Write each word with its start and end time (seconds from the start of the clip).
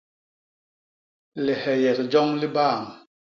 Liheyek 1.45 1.99
joñ 2.11 2.29
li 2.41 2.47
baam. 2.55 2.85